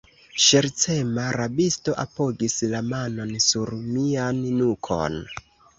Ŝercema 0.43 1.25
rabisto 1.37 1.95
apogis 2.05 2.59
la 2.75 2.83
manon 2.89 3.39
sur 3.51 3.77
mian 3.87 4.45
nukon. 4.61 5.25